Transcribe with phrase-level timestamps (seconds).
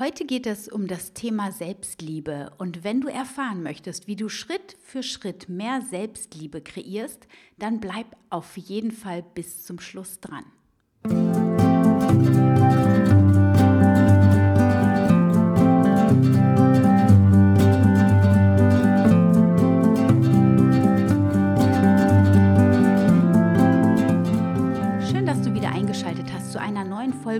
[0.00, 4.78] Heute geht es um das Thema Selbstliebe und wenn du erfahren möchtest, wie du Schritt
[4.82, 7.28] für Schritt mehr Selbstliebe kreierst,
[7.58, 10.46] dann bleib auf jeden Fall bis zum Schluss dran.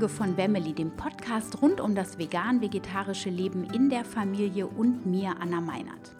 [0.00, 5.34] Folge von Wemmeli, dem Podcast rund um das vegan-vegetarische Leben in der Familie und mir,
[5.40, 6.16] Anna Meinert.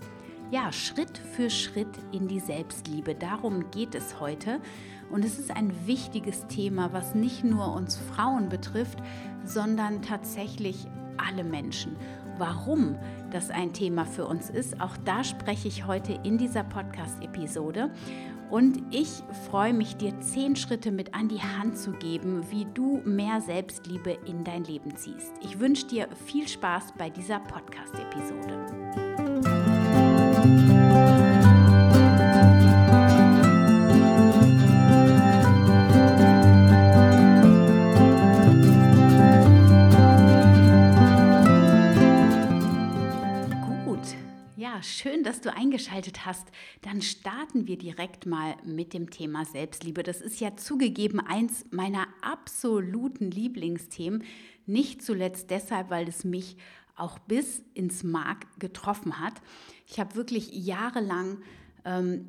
[0.50, 4.60] Ja, Schritt für Schritt in die Selbstliebe, darum geht es heute.
[5.10, 8.98] Und es ist ein wichtiges Thema, was nicht nur uns Frauen betrifft,
[9.44, 10.86] sondern tatsächlich
[11.16, 11.96] alle Menschen.
[12.36, 12.96] Warum
[13.30, 17.90] das ein Thema für uns ist, auch da spreche ich heute in dieser Podcast-Episode.
[18.50, 23.00] Und ich freue mich, dir zehn Schritte mit an die Hand zu geben, wie du
[23.04, 25.32] mehr Selbstliebe in dein Leben ziehst.
[25.40, 29.09] Ich wünsche dir viel Spaß bei dieser Podcast-Episode.
[45.00, 46.46] Schön, dass du eingeschaltet hast.
[46.82, 50.02] Dann starten wir direkt mal mit dem Thema Selbstliebe.
[50.02, 54.24] Das ist ja zugegeben eins meiner absoluten Lieblingsthemen.
[54.66, 56.58] Nicht zuletzt deshalb, weil es mich
[56.96, 59.34] auch bis ins Mark getroffen hat.
[59.86, 61.38] Ich habe wirklich jahrelang
[61.86, 62.26] ähm,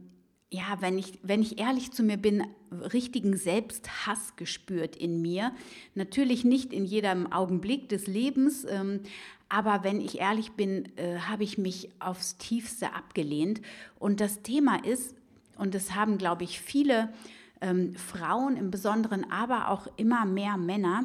[0.53, 2.45] ja, wenn ich, wenn ich ehrlich zu mir bin,
[2.93, 5.53] richtigen Selbsthass gespürt in mir.
[5.95, 8.99] Natürlich nicht in jedem Augenblick des Lebens, ähm,
[9.51, 13.61] aber wenn ich ehrlich bin, äh, habe ich mich aufs tiefste abgelehnt.
[13.99, 15.13] Und das Thema ist,
[15.57, 17.11] und das haben, glaube ich, viele
[17.59, 21.03] ähm, Frauen im Besonderen, aber auch immer mehr Männer,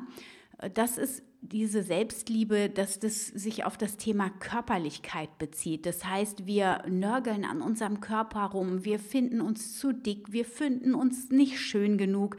[0.58, 5.84] äh, das ist diese Selbstliebe, dass das sich auf das Thema Körperlichkeit bezieht.
[5.84, 10.94] Das heißt, wir nörgeln an unserem Körper rum, wir finden uns zu dick, wir finden
[10.94, 12.36] uns nicht schön genug.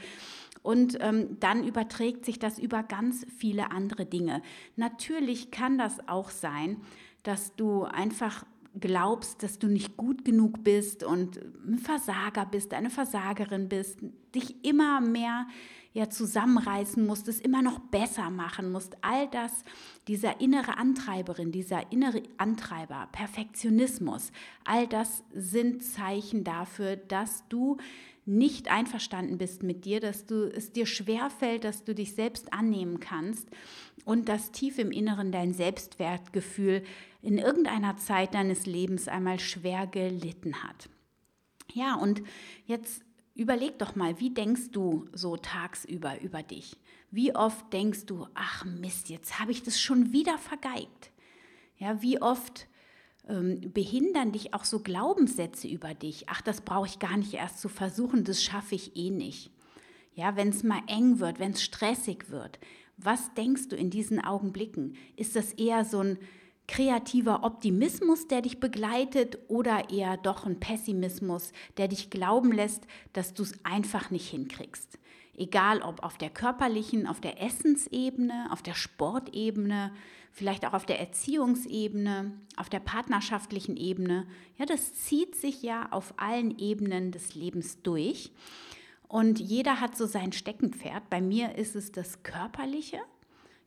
[0.68, 4.42] Und ähm, dann überträgt sich das über ganz viele andere Dinge.
[4.76, 6.82] Natürlich kann das auch sein,
[7.24, 8.44] dass du einfach
[8.78, 14.00] glaubst, dass du nicht gut genug bist und ein Versager bist, eine Versagerin bist,
[14.36, 15.48] dich immer mehr
[15.94, 18.98] ja zusammenreißen musst, es immer noch besser machen musst.
[19.02, 19.64] All das,
[20.10, 24.34] dieser innere Antreiberin, dieser innere Antreiber, Perfektionismus,
[24.66, 27.78] all das sind Zeichen dafür, dass du
[28.28, 33.00] nicht einverstanden bist mit dir, dass du es dir schwerfällt, dass du dich selbst annehmen
[33.00, 33.50] kannst
[34.06, 36.84] und dass tief im Inneren dein Selbstwertgefühl
[37.22, 40.90] in irgendeiner Zeit deines Lebens einmal schwer gelitten hat.
[41.74, 42.22] Ja, und
[42.66, 43.04] jetzt
[43.38, 46.76] Überleg doch mal, wie denkst du so tagsüber über dich?
[47.12, 51.12] Wie oft denkst du, ach Mist, jetzt habe ich das schon wieder vergeigt?
[51.78, 52.68] Ja, wie oft
[53.28, 56.26] ähm, behindern dich auch so Glaubenssätze über dich?
[56.30, 59.52] Ach, das brauche ich gar nicht erst zu versuchen, das schaffe ich eh nicht.
[60.16, 62.60] Ja, wenn es mal eng wird, wenn es stressig wird,
[62.98, 64.96] was denkst du in diesen Augenblicken?
[65.16, 66.18] Ist das eher so ein
[66.68, 73.34] kreativer Optimismus, der dich begleitet oder eher doch ein Pessimismus, der dich glauben lässt, dass
[73.34, 75.00] du es einfach nicht hinkriegst.
[75.36, 79.92] Egal ob auf der körperlichen, auf der Essensebene, auf der Sportebene,
[80.38, 84.28] vielleicht auch auf der Erziehungsebene, auf der partnerschaftlichen Ebene.
[84.58, 88.32] Ja, das zieht sich ja auf allen Ebenen des Lebens durch.
[89.08, 91.10] Und jeder hat so sein Steckenpferd.
[91.10, 93.00] Bei mir ist es das Körperliche.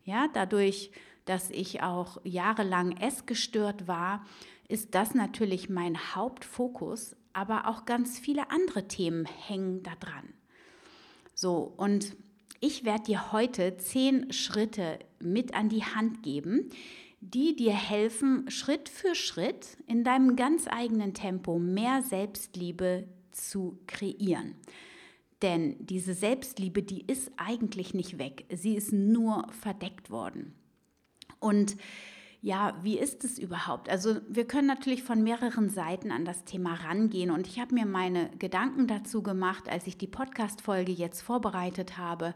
[0.05, 0.91] Ja, dadurch
[1.25, 4.27] dass ich auch jahrelang essgestört war,
[4.69, 10.33] ist das natürlich mein Hauptfokus, aber auch ganz viele andere Themen hängen da dran.
[11.35, 12.17] So, und
[12.61, 16.69] ich werde dir heute zehn Schritte mit an die Hand geben,
[17.21, 24.55] die dir helfen, Schritt für Schritt in deinem ganz eigenen Tempo mehr Selbstliebe zu kreieren.
[25.43, 30.55] Denn diese Selbstliebe, die ist eigentlich nicht weg, sie ist nur verdeckt worden.
[31.39, 31.77] Und
[32.43, 33.91] ja, wie ist es überhaupt?
[33.91, 37.85] Also wir können natürlich von mehreren Seiten an das Thema rangehen und ich habe mir
[37.85, 42.35] meine Gedanken dazu gemacht, als ich die Podcast-Folge jetzt vorbereitet habe.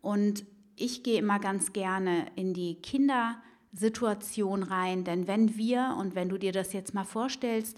[0.00, 0.46] Und
[0.76, 6.38] ich gehe immer ganz gerne in die Kindersituation rein, denn wenn wir, und wenn du
[6.38, 7.76] dir das jetzt mal vorstellst,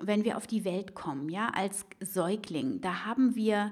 [0.00, 3.70] wenn wir auf die Welt kommen, ja, als Säugling, da haben wir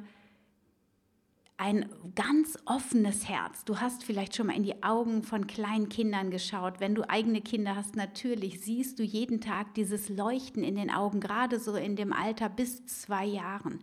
[1.58, 3.64] ein ganz offenes Herz.
[3.64, 6.80] Du hast vielleicht schon mal in die Augen von kleinen Kindern geschaut.
[6.80, 11.18] Wenn du eigene Kinder hast, natürlich siehst du jeden Tag dieses Leuchten in den Augen,
[11.18, 13.80] gerade so in dem Alter bis zwei Jahren.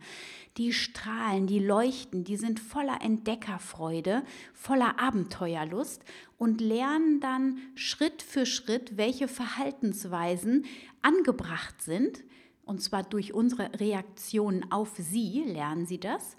[0.58, 4.24] Die strahlen, die leuchten, die sind voller Entdeckerfreude,
[4.54, 6.04] voller Abenteuerlust
[6.38, 10.66] und lernen dann Schritt für Schritt, welche Verhaltensweisen
[11.02, 12.24] angebracht sind.
[12.66, 16.36] Und zwar durch unsere Reaktionen auf sie lernen sie das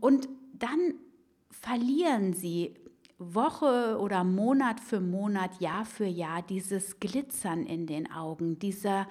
[0.00, 0.94] und dann
[1.50, 2.74] verlieren sie
[3.18, 9.08] Woche oder Monat für Monat, Jahr für Jahr dieses Glitzern in den Augen, dieser,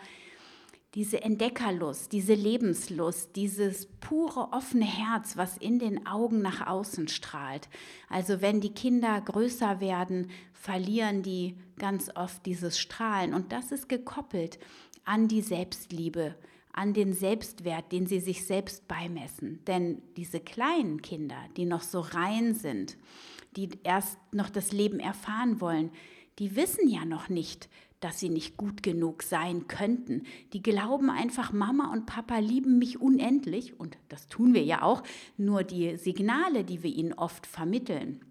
[0.96, 7.68] diese Entdeckerlust, diese Lebenslust, dieses pure offene Herz, was in den Augen nach außen strahlt.
[8.08, 13.90] Also wenn die Kinder größer werden, verlieren die ganz oft dieses Strahlen und das ist
[13.90, 14.58] gekoppelt
[15.04, 16.36] an die Selbstliebe,
[16.78, 19.60] an den Selbstwert, den sie sich selbst beimessen.
[19.66, 22.98] Denn diese kleinen Kinder, die noch so rein sind,
[23.56, 25.90] die erst noch das Leben erfahren wollen,
[26.38, 27.68] die wissen ja noch nicht,
[28.00, 30.22] dass sie nicht gut genug sein könnten.
[30.54, 35.02] Die glauben einfach, Mama und Papa lieben mich unendlich, und das tun wir ja auch,
[35.36, 38.24] nur die Signale, die wir ihnen oft vermitteln,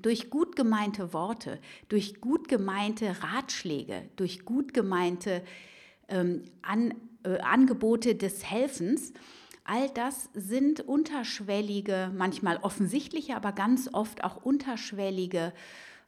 [0.00, 1.58] durch gut gemeinte Worte,
[1.88, 5.42] durch gut gemeinte Ratschläge, durch gut gemeinte
[6.10, 9.12] ähm, An äh, Angebote des Helfens.
[9.64, 15.52] All das sind unterschwellige, manchmal offensichtliche, aber ganz oft auch unterschwellige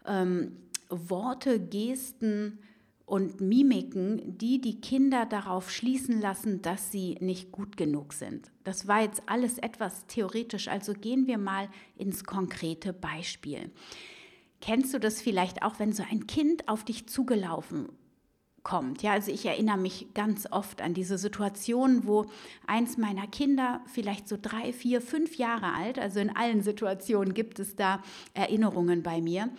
[0.07, 0.57] ähm,
[0.89, 2.59] Worte, Gesten
[3.05, 8.51] und Mimiken, die die Kinder darauf schließen lassen, dass sie nicht gut genug sind.
[8.65, 13.71] Das war jetzt alles etwas theoretisch, also gehen wir mal ins konkrete Beispiel.
[14.61, 17.89] Kennst du das vielleicht auch, wenn so ein Kind auf dich zugelaufen
[18.63, 19.03] kommt.
[19.03, 22.27] Ja, also ich erinnere mich ganz oft an diese Situation, wo
[22.67, 27.59] eins meiner Kinder, vielleicht so drei, vier, fünf Jahre alt, also in allen Situationen gibt
[27.59, 28.03] es da
[28.35, 29.51] Erinnerungen bei mir,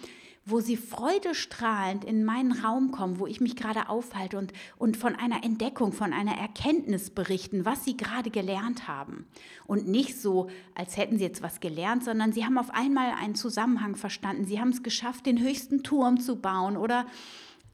[0.46, 5.16] wo sie freudestrahlend in meinen Raum kommen, wo ich mich gerade aufhalte und, und von
[5.16, 9.26] einer Entdeckung, von einer Erkenntnis berichten, was sie gerade gelernt haben.
[9.66, 13.36] Und nicht so, als hätten sie jetzt was gelernt, sondern sie haben auf einmal einen
[13.36, 14.46] Zusammenhang verstanden.
[14.46, 17.06] Sie haben es geschafft, den höchsten Turm zu bauen oder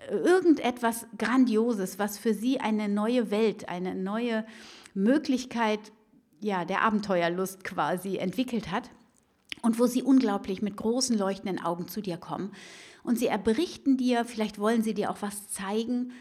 [0.09, 4.45] irgendetwas Grandioses, was für sie eine neue Welt, eine neue
[4.93, 5.79] Möglichkeit
[6.41, 8.89] ja, der Abenteuerlust quasi entwickelt hat
[9.61, 12.51] und wo sie unglaublich mit großen leuchtenden Augen zu dir kommen.
[13.03, 16.13] Und sie berichten dir, vielleicht wollen sie dir auch was zeigen.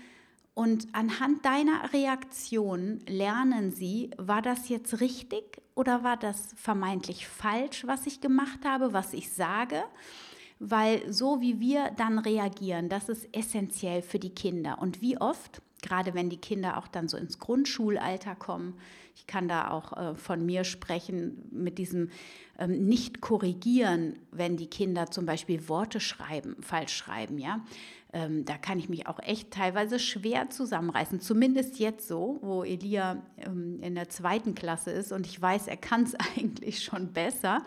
[0.55, 7.87] Und anhand deiner Reaktion lernen sie, war das jetzt richtig oder war das vermeintlich falsch,
[7.87, 9.85] was ich gemacht habe, was ich sage
[10.61, 14.79] weil so wie wir dann reagieren, das ist essentiell für die Kinder.
[14.81, 18.75] Und wie oft, gerade wenn die Kinder auch dann so ins Grundschulalter kommen,
[19.15, 22.11] ich kann da auch äh, von mir sprechen mit diesem
[22.59, 27.65] ähm, nicht korrigieren, wenn die Kinder zum Beispiel Worte schreiben, falsch schreiben, ja.
[28.13, 31.21] Ähm, da kann ich mich auch echt teilweise schwer zusammenreißen.
[31.21, 35.77] Zumindest jetzt so, wo Elia ähm, in der zweiten Klasse ist und ich weiß, er
[35.77, 37.65] kann es eigentlich schon besser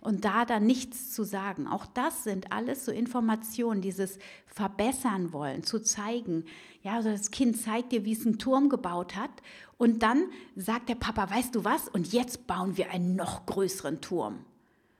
[0.00, 1.66] und da dann nichts zu sagen.
[1.66, 6.44] Auch das sind alles so Informationen, dieses verbessern wollen, zu zeigen.
[6.82, 9.30] Ja, also das Kind zeigt dir, wie es einen Turm gebaut hat
[9.78, 10.24] und dann
[10.56, 11.88] sagt der Papa, weißt du was?
[11.88, 14.44] Und jetzt bauen wir einen noch größeren Turm.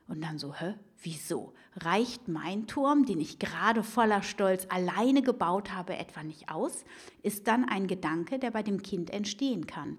[0.07, 0.73] Und dann so, hä?
[1.01, 1.53] Wieso?
[1.77, 6.83] Reicht mein Turm, den ich gerade voller Stolz alleine gebaut habe, etwa nicht aus?
[7.23, 9.97] Ist dann ein Gedanke, der bei dem Kind entstehen kann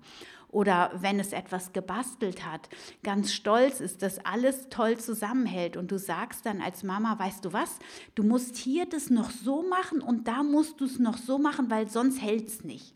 [0.53, 2.69] oder wenn es etwas gebastelt hat,
[3.03, 7.53] ganz stolz ist, dass alles toll zusammenhält und du sagst dann als Mama, weißt du
[7.53, 7.79] was,
[8.15, 11.71] du musst hier das noch so machen und da musst du es noch so machen,
[11.71, 12.95] weil sonst hält es nicht.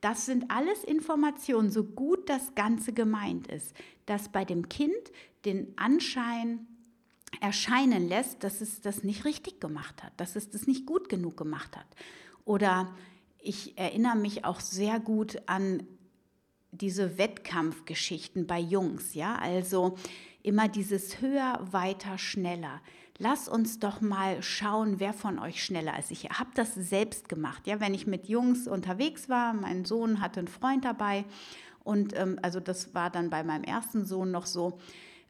[0.00, 3.74] Das sind alles Informationen, so gut das Ganze gemeint ist,
[4.06, 5.12] dass bei dem Kind
[5.44, 6.66] den Anschein
[7.40, 11.36] erscheinen lässt, dass es das nicht richtig gemacht hat, dass es das nicht gut genug
[11.36, 11.86] gemacht hat.
[12.44, 12.94] Oder
[13.38, 15.86] ich erinnere mich auch sehr gut an
[16.70, 19.96] diese Wettkampfgeschichten bei Jungs, ja, also
[20.42, 22.80] immer dieses höher, weiter, schneller.
[23.18, 26.10] Lass uns doch mal schauen, wer von euch schneller ist.
[26.10, 30.40] Ich habe das selbst gemacht, ja, wenn ich mit Jungs unterwegs war, mein Sohn hatte
[30.40, 31.24] einen Freund dabei
[31.84, 34.78] und ähm, also das war dann bei meinem ersten Sohn noch so.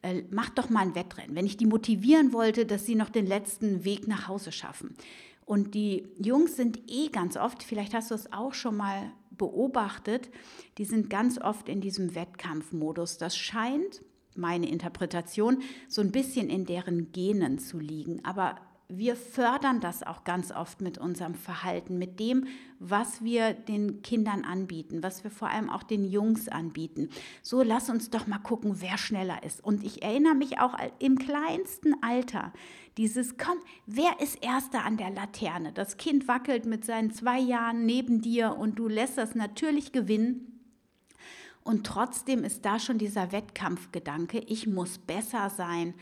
[0.04, 1.34] Äh, mach doch mal ein Wettrennen.
[1.34, 4.94] Wenn ich die motivieren wollte, dass sie noch den letzten Weg nach Hause schaffen.
[5.46, 10.30] Und die Jungs sind eh ganz oft, vielleicht hast du es auch schon mal beobachtet,
[10.76, 13.16] die sind ganz oft in diesem Wettkampfmodus.
[13.16, 14.02] Das scheint,
[14.36, 18.22] meine Interpretation, so ein bisschen in deren Genen zu liegen.
[18.24, 18.56] Aber
[18.98, 22.46] wir fördern das auch ganz oft mit unserem Verhalten, mit dem,
[22.78, 27.08] was wir den Kindern anbieten, was wir vor allem auch den Jungs anbieten.
[27.42, 29.62] So, lass uns doch mal gucken, wer schneller ist.
[29.64, 32.52] Und ich erinnere mich auch im kleinsten Alter,
[32.96, 35.72] dieses, komm, wer ist erster an der Laterne?
[35.72, 40.54] Das Kind wackelt mit seinen zwei Jahren neben dir und du lässt das natürlich gewinnen.
[41.64, 45.94] Und trotzdem ist da schon dieser Wettkampfgedanke, ich muss besser sein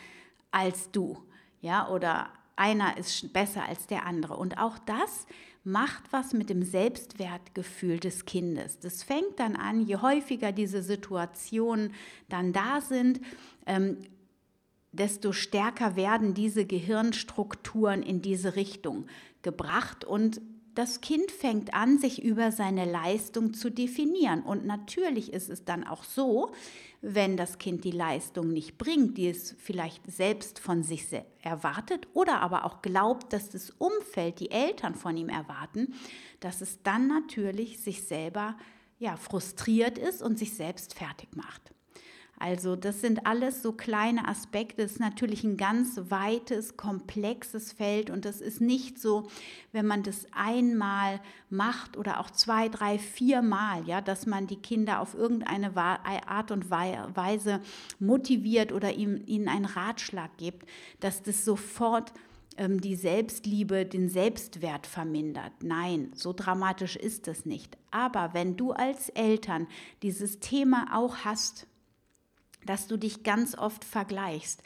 [0.51, 1.17] als du.
[1.61, 2.29] Ja, oder
[2.63, 4.37] einer ist besser als der andere.
[4.37, 5.27] Und auch das
[5.65, 8.79] macht was mit dem Selbstwertgefühl des Kindes.
[8.79, 11.93] Das fängt dann an, je häufiger diese Situationen
[12.29, 13.21] dann da sind,
[13.67, 13.99] ähm,
[14.93, 19.07] desto stärker werden diese Gehirnstrukturen in diese Richtung
[19.43, 20.41] gebracht und
[20.75, 24.43] das Kind fängt an, sich über seine Leistung zu definieren.
[24.43, 26.51] Und natürlich ist es dann auch so,
[27.03, 31.07] wenn das Kind die Leistung nicht bringt, die es vielleicht selbst von sich
[31.43, 35.95] erwartet oder aber auch glaubt, dass das Umfeld, die Eltern von ihm erwarten,
[36.39, 38.57] dass es dann natürlich sich selber
[39.01, 41.72] ja, frustriert ist und sich selbst fertig macht.
[42.43, 44.83] Also das sind alles so kleine Aspekte.
[44.83, 49.29] Es ist natürlich ein ganz weites, komplexes Feld und das ist nicht so,
[49.71, 51.21] wenn man das einmal
[51.51, 56.51] macht oder auch zwei, drei, vier Mal, ja, dass man die Kinder auf irgendeine Art
[56.51, 57.61] und Weise
[58.01, 60.69] motiviert oder ihnen einen Ratschlag gibt,
[60.99, 62.13] dass das sofort
[62.57, 65.53] ähm, die Selbstliebe, den Selbstwert vermindert.
[65.63, 67.79] Nein, so dramatisch ist es nicht.
[67.93, 69.69] Aber wenn du als Eltern
[70.03, 71.69] dieses Thema auch hast,
[72.67, 74.63] dass du dich ganz oft vergleichst.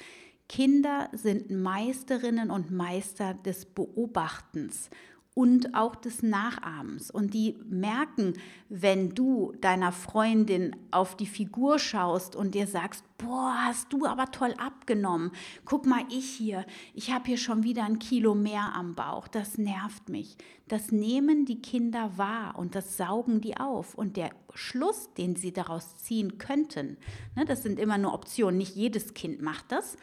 [0.49, 4.91] Kinder sind Meisterinnen und Meister des Beobachtens
[5.37, 7.11] und auch des Nachahmens.
[7.11, 8.33] Und die merken,
[8.71, 14.31] wenn du deiner Freundin auf die Figur schaust und dir sagst, boah, hast du aber
[14.31, 15.33] toll abgenommen.
[15.67, 16.65] Guck mal, ich hier,
[16.95, 19.29] ich habe hier schon wieder ein Kilo mehr am Bauch.
[19.29, 20.39] Das nervt mich.
[20.69, 23.95] Das nehmen die Kinder wahr und das saugen die auf.
[23.95, 26.97] Und der Schluss, den sie daraus ziehen könnten,
[27.35, 29.99] ne, das sind immer nur Optionen, nicht jedes Kind macht das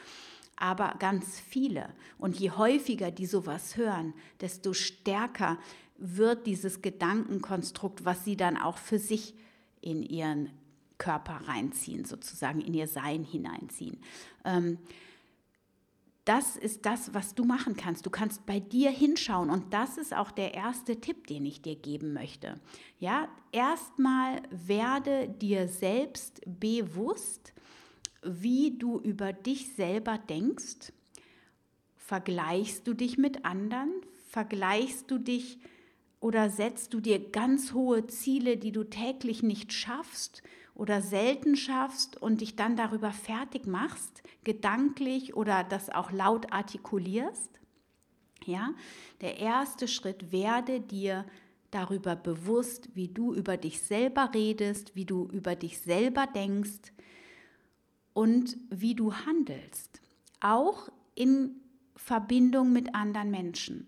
[0.56, 1.90] aber ganz viele.
[2.18, 5.58] Und je häufiger die sowas hören, desto stärker
[5.98, 9.34] wird dieses Gedankenkonstrukt, was sie dann auch für sich
[9.82, 10.50] in ihren
[10.98, 14.00] Körper reinziehen, sozusagen in ihr Sein hineinziehen.
[14.46, 14.78] Ähm,
[16.26, 18.06] das ist das, was du machen kannst.
[18.06, 21.76] Du kannst bei dir hinschauen und das ist auch der erste Tipp, den ich dir
[21.76, 22.62] geben möchte.
[23.00, 27.54] Ja, erstmal werde dir selbst bewusst,
[28.26, 30.92] wie du über dich selber denkst?
[31.98, 33.92] Vergleichst du dich mit anderen?
[34.30, 35.60] Vergleichst du dich
[36.20, 40.42] oder setzt du dir ganz hohe Ziele, die du täglich nicht schaffst
[40.76, 47.60] oder selten schaffst und dich dann darüber fertig machst, gedanklich oder das auch laut artikulierst?
[48.46, 48.74] Ja,
[49.22, 51.26] der erste Schritt werde dir
[51.72, 56.94] darüber bewusst, wie du über dich selber redest, wie du über dich selber denkst,
[58.14, 60.02] und wie du handelst,
[60.40, 61.56] auch in
[61.96, 63.88] Verbindung mit anderen Menschen.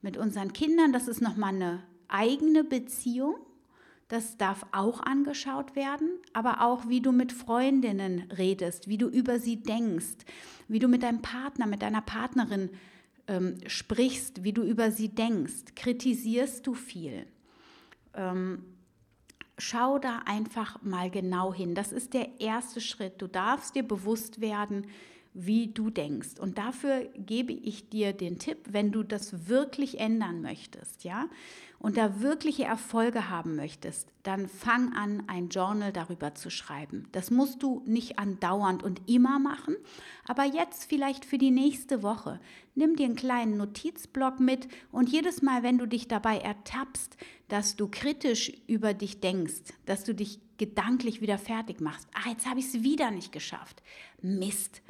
[0.00, 3.36] Mit unseren Kindern, das ist nochmal eine eigene Beziehung,
[4.08, 9.38] das darf auch angeschaut werden, aber auch wie du mit Freundinnen redest, wie du über
[9.38, 10.24] sie denkst,
[10.66, 12.70] wie du mit deinem Partner, mit deiner Partnerin
[13.26, 15.74] ähm, sprichst, wie du über sie denkst.
[15.76, 17.26] Kritisierst du viel?
[18.14, 18.64] Ähm,
[19.58, 21.74] schau da einfach mal genau hin.
[21.74, 23.20] Das ist der erste Schritt.
[23.20, 24.86] Du darfst dir bewusst werden,
[25.34, 26.38] wie du denkst.
[26.40, 31.28] Und dafür gebe ich dir den Tipp, wenn du das wirklich ändern möchtest, ja,
[31.80, 37.06] und da wirkliche Erfolge haben möchtest, dann fang an, ein Journal darüber zu schreiben.
[37.12, 39.76] Das musst du nicht andauernd und immer machen,
[40.26, 42.40] aber jetzt vielleicht für die nächste Woche.
[42.74, 47.16] Nimm dir einen kleinen Notizblock mit und jedes Mal, wenn du dich dabei ertappst,
[47.46, 52.08] dass du kritisch über dich denkst, dass du dich gedanklich wieder fertig machst.
[52.12, 53.82] Ah, jetzt habe ich es wieder nicht geschafft.
[54.20, 54.82] Mist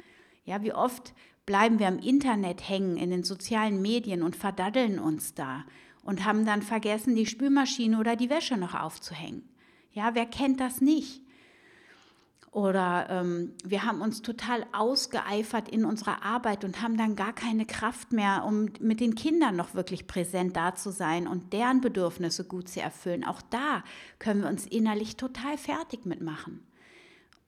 [0.49, 1.13] ja, wie oft
[1.45, 5.63] bleiben wir im Internet hängen, in den sozialen Medien und verdaddeln uns da
[6.01, 9.47] und haben dann vergessen, die Spülmaschine oder die Wäsche noch aufzuhängen.
[9.91, 11.21] Ja, wer kennt das nicht?
[12.49, 17.67] Oder ähm, wir haben uns total ausgeeifert in unserer Arbeit und haben dann gar keine
[17.67, 22.43] Kraft mehr, um mit den Kindern noch wirklich präsent da zu sein und deren Bedürfnisse
[22.43, 23.23] gut zu erfüllen.
[23.23, 23.83] Auch da
[24.17, 26.65] können wir uns innerlich total fertig mitmachen.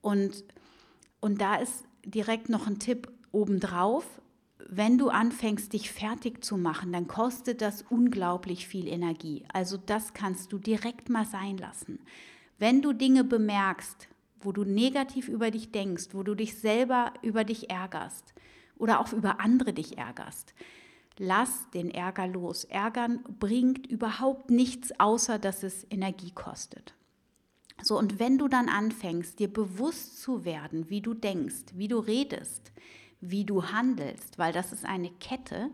[0.02, 0.44] Und,
[1.20, 4.04] und da ist direkt noch ein Tipp obendrauf.
[4.68, 9.44] Wenn du anfängst, dich fertig zu machen, dann kostet das unglaublich viel Energie.
[9.52, 11.98] Also das kannst du direkt mal sein lassen.
[12.58, 14.08] Wenn du Dinge bemerkst,
[14.40, 18.34] wo du negativ über dich denkst, wo du dich selber über dich ärgerst
[18.76, 20.54] oder auch über andere dich ärgerst,
[21.18, 22.64] lass den Ärger los.
[22.64, 26.94] Ärgern bringt überhaupt nichts, außer dass es Energie kostet.
[27.82, 31.98] So, und wenn du dann anfängst, dir bewusst zu werden, wie du denkst, wie du
[31.98, 32.72] redest,
[33.20, 35.70] wie du handelst, weil das ist eine Kette,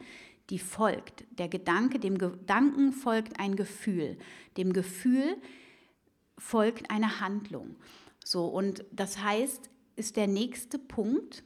[0.51, 1.25] die folgt.
[1.31, 4.19] Der Gedanke, dem Gedanken folgt ein Gefühl,
[4.57, 5.37] dem Gefühl
[6.39, 7.77] folgt eine Handlung.
[8.25, 11.45] So, und das heißt, ist der nächste Punkt,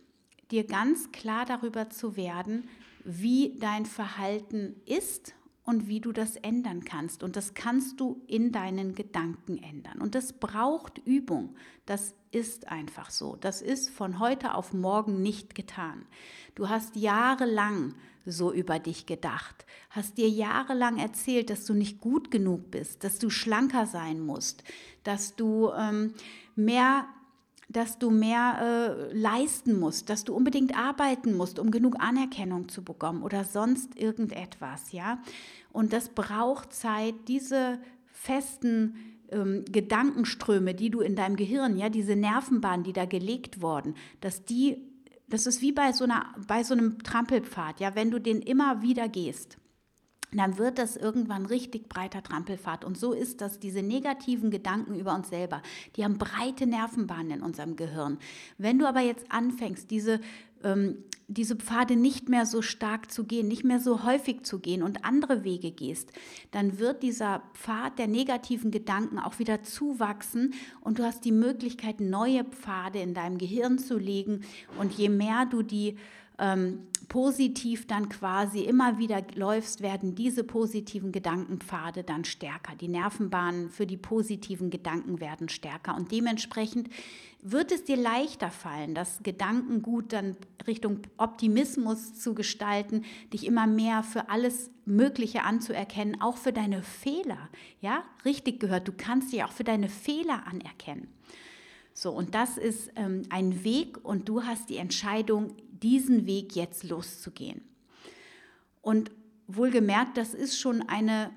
[0.51, 2.69] dir ganz klar darüber zu werden,
[3.05, 7.23] wie dein Verhalten ist und wie du das ändern kannst.
[7.23, 10.01] Und das kannst du in deinen Gedanken ändern.
[10.01, 11.55] Und das braucht Übung.
[11.87, 13.37] Das ist einfach so.
[13.37, 16.07] Das ist von heute auf morgen nicht getan.
[16.55, 22.31] Du hast jahrelang so über dich gedacht, hast dir jahrelang erzählt, dass du nicht gut
[22.31, 24.63] genug bist, dass du schlanker sein musst,
[25.03, 26.15] dass du ähm,
[26.55, 27.07] mehr
[27.73, 32.83] dass du mehr äh, leisten musst, dass du unbedingt arbeiten musst, um genug Anerkennung zu
[32.83, 35.19] bekommen oder sonst irgendetwas, ja.
[35.73, 38.95] Und das braucht Zeit, diese festen
[39.31, 44.45] ähm, Gedankenströme, die du in deinem Gehirn, ja, diese Nervenbahnen, die da gelegt wurden, dass
[44.45, 44.77] die,
[45.29, 48.83] das ist wie bei so einer, bei so einem Trampelpfad, ja, wenn du den immer
[48.83, 49.59] wieder gehst
[50.39, 52.85] dann wird das irgendwann richtig breiter Trampelfahrt.
[52.85, 55.63] Und so ist das, diese negativen Gedanken über uns selber,
[55.97, 58.19] die haben breite Nervenbahnen in unserem Gehirn.
[58.59, 60.21] Wenn du aber jetzt anfängst, diese,
[60.65, 64.83] ähm, diese Pfade nicht mehr so stark zu gehen, nicht mehr so häufig zu gehen
[64.83, 66.13] und andere Wege gehst,
[66.51, 72.01] dann wird dieser Pfad der negativen Gedanken auch wieder zuwachsen und du hast die Möglichkeit,
[72.01, 74.43] neue Pfade in deinem Gehirn zu legen.
[74.79, 75.97] Und je mehr du die
[76.43, 82.75] ähm, positiv dann quasi immer wieder läufst, werden diese positiven Gedankenpfade dann stärker.
[82.75, 86.89] Die Nervenbahnen für die positiven Gedanken werden stärker und dementsprechend
[87.43, 94.03] wird es dir leichter fallen, das Gedankengut dann Richtung Optimismus zu gestalten, dich immer mehr
[94.03, 97.49] für alles Mögliche anzuerkennen, auch für deine Fehler.
[97.81, 101.09] Ja, richtig gehört, du kannst dich auch für deine Fehler anerkennen.
[101.95, 106.85] So, und das ist ähm, ein Weg und du hast die Entscheidung, diesen Weg jetzt
[106.85, 107.63] loszugehen.
[108.81, 109.11] Und
[109.47, 111.31] wohlgemerkt, das ist schon eine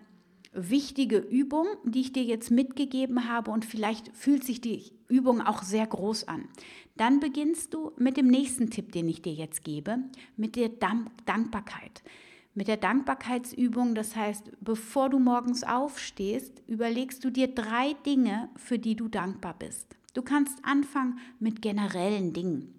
[0.54, 5.64] wichtige Übung, die ich dir jetzt mitgegeben habe und vielleicht fühlt sich die Übung auch
[5.64, 6.48] sehr groß an.
[6.96, 9.98] Dann beginnst du mit dem nächsten Tipp, den ich dir jetzt gebe,
[10.38, 12.04] mit der Dankbarkeit.
[12.54, 18.80] Mit der Dankbarkeitsübung, das heißt, bevor du morgens aufstehst, überlegst du dir drei Dinge, für
[18.80, 19.98] die du dankbar bist.
[20.16, 22.74] Du kannst anfangen mit generellen Dingen.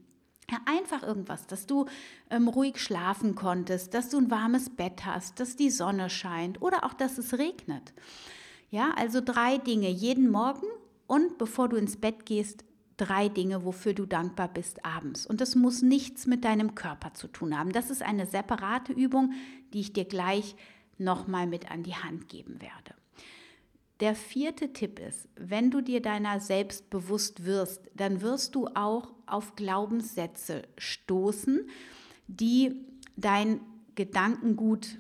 [0.51, 1.87] Ja, einfach irgendwas, dass du
[2.31, 6.85] ähm, ruhig schlafen konntest, dass du ein warmes Bett hast, dass die Sonne scheint oder
[6.85, 7.93] auch, dass es regnet.
[8.71, 10.67] Ja, also drei Dinge jeden Morgen
[11.07, 12.65] und bevor du ins Bett gehst,
[12.97, 15.27] drei Dinge, wofür du dankbar bist abends.
[15.27, 17.73] Und das muss nichts mit deinem Körper zu tun haben.
[17.73, 19.33] Das ist eine separate Übung,
[19.75, 20.57] die ich dir gleich
[20.97, 22.95] nochmal mit an die Hand geben werde.
[24.01, 29.15] Der vierte Tipp ist, wenn du dir deiner selbst bewusst wirst, dann wirst du auch
[29.25, 31.69] auf Glaubenssätze stoßen,
[32.27, 32.85] die
[33.17, 33.61] dein
[33.95, 34.99] Gedankengut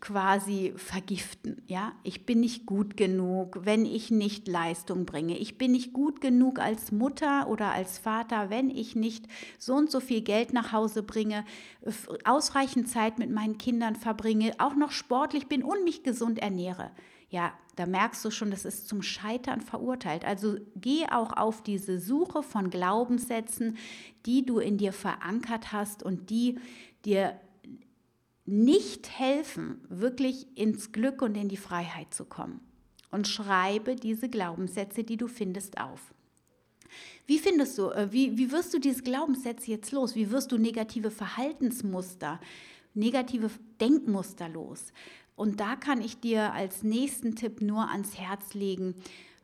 [0.00, 1.62] quasi vergiften.
[1.66, 5.38] Ja, ich bin nicht gut genug, wenn ich nicht Leistung bringe.
[5.38, 9.90] Ich bin nicht gut genug als Mutter oder als Vater, wenn ich nicht so und
[9.90, 11.44] so viel Geld nach Hause bringe,
[12.24, 16.90] ausreichend Zeit mit meinen Kindern verbringe, auch noch sportlich bin und mich gesund ernähre
[17.34, 20.24] ja, da merkst du schon, das ist zum Scheitern verurteilt.
[20.24, 23.76] Also geh auch auf diese Suche von Glaubenssätzen,
[24.26, 26.58] die du in dir verankert hast und die
[27.04, 27.38] dir
[28.46, 32.60] nicht helfen, wirklich ins Glück und in die Freiheit zu kommen.
[33.10, 36.12] Und schreibe diese Glaubenssätze, die du findest, auf.
[37.26, 40.14] Wie findest du, äh, wie, wie wirst du diese Glaubenssätze jetzt los?
[40.14, 42.40] Wie wirst du negative Verhaltensmuster,
[42.92, 44.92] negative Denkmuster los?
[45.36, 48.94] Und da kann ich dir als nächsten Tipp nur ans Herz legen,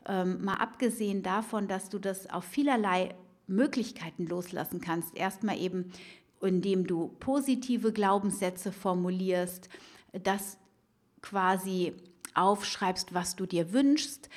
[0.06, 3.14] ähm, mal abgesehen davon, dass du das auf vielerlei
[3.46, 5.16] Möglichkeiten loslassen kannst.
[5.16, 5.92] Erstmal eben,
[6.40, 9.68] indem du positive Glaubenssätze formulierst,
[10.12, 10.58] das
[11.22, 11.94] quasi
[12.34, 14.30] aufschreibst, was du dir wünschst,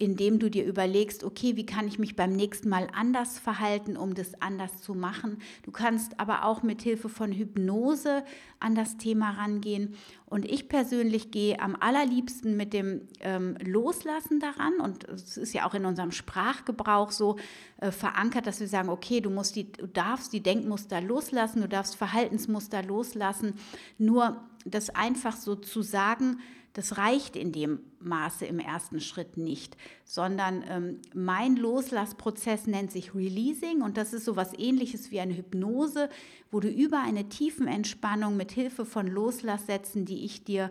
[0.00, 4.14] indem du dir überlegst, okay, wie kann ich mich beim nächsten Mal anders verhalten, um
[4.14, 5.36] das anders zu machen.
[5.62, 8.24] Du kannst aber auch mit Hilfe von Hypnose
[8.60, 9.94] an das Thema rangehen.
[10.24, 14.80] Und ich persönlich gehe am allerliebsten mit dem ähm, Loslassen daran.
[14.80, 17.36] Und es ist ja auch in unserem Sprachgebrauch so
[17.76, 21.68] äh, verankert, dass wir sagen, okay, du, musst die, du darfst die Denkmuster loslassen, du
[21.68, 23.52] darfst Verhaltensmuster loslassen.
[23.98, 26.38] Nur das einfach so zu sagen,
[26.72, 33.14] das reicht in dem Maße im ersten Schritt nicht, sondern ähm, mein Loslassprozess nennt sich
[33.14, 36.08] Releasing und das ist so was ähnliches wie eine Hypnose,
[36.50, 40.70] wo du über eine tiefen Entspannung mit Hilfe von Loslasssätzen, die ich dir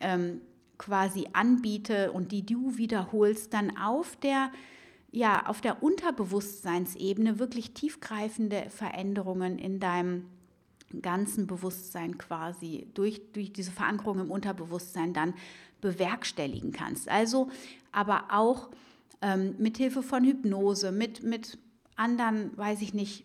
[0.00, 0.40] ähm,
[0.78, 4.50] quasi anbiete und die du wiederholst, dann auf der
[5.14, 10.24] ja, auf der Unterbewusstseinsebene wirklich tiefgreifende Veränderungen in deinem
[11.00, 15.34] ganzen Bewusstsein quasi durch, durch diese Verankerung im Unterbewusstsein dann
[15.80, 17.08] bewerkstelligen kannst.
[17.08, 17.48] Also
[17.92, 18.68] aber auch
[19.22, 21.58] ähm, mit Hilfe von Hypnose, mit, mit
[21.96, 23.24] anderen, weiß ich nicht,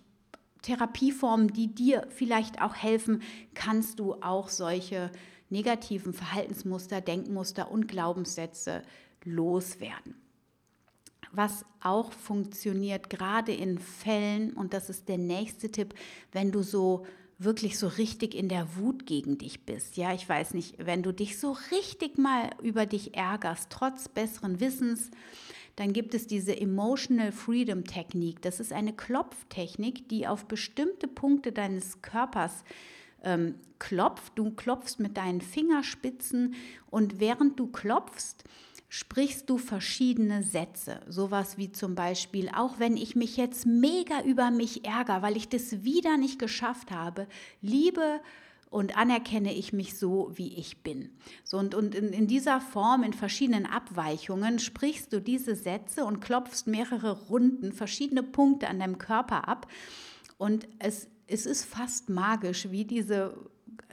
[0.62, 3.22] Therapieformen, die dir vielleicht auch helfen,
[3.54, 5.12] kannst du auch solche
[5.50, 8.84] negativen Verhaltensmuster, Denkmuster und Glaubenssätze
[9.24, 10.16] loswerden.
[11.32, 15.94] Was auch funktioniert, gerade in Fällen, und das ist der nächste Tipp,
[16.32, 17.06] wenn du so
[17.40, 19.98] wirklich so richtig in der Wut gegen dich bist.
[19.98, 24.60] Ja, ich weiß nicht, wenn du dich so richtig mal über dich ärgerst, trotz besseren
[24.60, 25.12] Wissens,
[25.76, 28.42] dann gibt es diese Emotional Freedom Technik.
[28.42, 32.64] Das ist eine Klopftechnik, die auf bestimmte Punkte deines Körpers
[33.24, 34.34] ähm, klopft.
[34.36, 36.56] Du klopfst mit deinen Fingerspitzen
[36.90, 38.44] und während du klopfst,
[38.90, 41.02] sprichst du verschiedene Sätze.
[41.08, 45.50] Sowas wie zum Beispiel, auch wenn ich mich jetzt mega über mich ärgere, weil ich
[45.50, 47.28] das wieder nicht geschafft habe,
[47.62, 48.22] liebe
[48.70, 51.10] und anerkenne ich mich so, wie ich bin.
[51.44, 56.20] So, und und in, in dieser Form, in verschiedenen Abweichungen, sprichst du diese Sätze und
[56.20, 59.68] klopfst mehrere Runden, verschiedene Punkte an deinem Körper ab.
[60.38, 63.36] Und es, es ist fast magisch, wie diese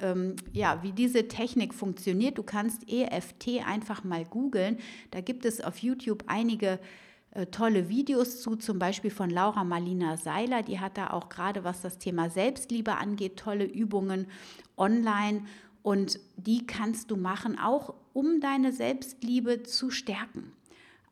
[0.00, 2.38] ähm, ja, wie diese Technik funktioniert.
[2.38, 4.78] Du kannst EFT einfach mal googeln.
[5.10, 6.78] Da gibt es auf YouTube einige
[7.32, 10.62] äh, tolle Videos zu, zum Beispiel von Laura Marlina Seiler.
[10.62, 14.26] Die hat da auch gerade, was das Thema Selbstliebe angeht, tolle Übungen
[14.76, 15.44] online.
[15.82, 20.52] Und die kannst du machen, auch um deine Selbstliebe zu stärken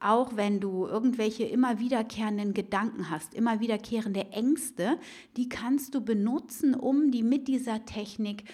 [0.03, 4.99] auch wenn du irgendwelche immer wiederkehrenden Gedanken hast, immer wiederkehrende Ängste,
[5.37, 8.45] die kannst du benutzen, um die mit dieser Technik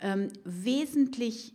[0.00, 1.54] ähm, wesentlich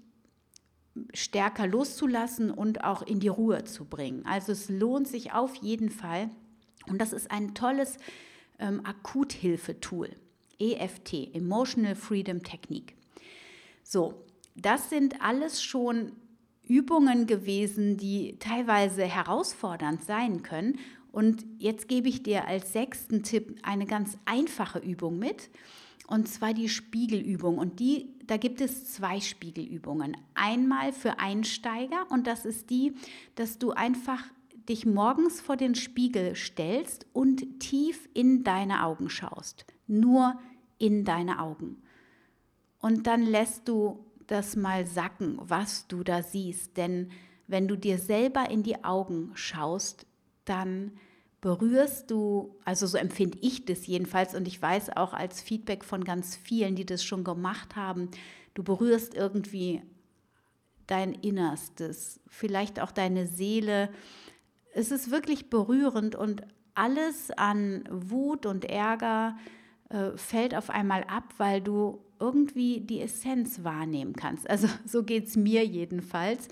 [1.14, 4.26] stärker loszulassen und auch in die Ruhe zu bringen.
[4.26, 6.30] Also es lohnt sich auf jeden Fall
[6.88, 7.98] und das ist ein tolles
[8.60, 10.10] ähm, Akuthilfetool,
[10.60, 12.96] EFT, Emotional Freedom Technique.
[13.84, 16.14] So, das sind alles schon
[16.68, 20.80] Übungen gewesen, die teilweise herausfordernd sein können.
[21.12, 25.50] Und jetzt gebe ich dir als sechsten Tipp eine ganz einfache Übung mit,
[26.08, 27.58] und zwar die Spiegelübung.
[27.58, 30.18] Und die, da gibt es zwei Spiegelübungen.
[30.34, 32.94] Einmal für Einsteiger und das ist die,
[33.36, 34.24] dass du einfach
[34.70, 39.66] dich morgens vor den Spiegel stellst und tief in deine Augen schaust.
[39.88, 40.40] Nur
[40.78, 41.82] in deine Augen.
[42.80, 46.78] Und dann lässt du das mal sacken, was du da siehst.
[46.78, 47.12] Denn
[47.48, 50.06] wenn du dir selber in die Augen schaust,
[50.46, 50.92] dann
[51.42, 56.04] berührst du, also so empfinde ich das jedenfalls und ich weiß auch als Feedback von
[56.04, 58.10] ganz vielen, die das schon gemacht haben,
[58.56, 59.84] du berührst irgendwie
[60.88, 63.90] dein Innerstes, vielleicht auch deine Seele.
[64.74, 66.42] Es ist wirklich berührend und
[66.74, 69.38] alles an Wut und Ärger
[69.90, 74.50] äh, fällt auf einmal ab, weil du irgendwie die Essenz wahrnehmen kannst.
[74.50, 76.48] Also so geht es mir jedenfalls.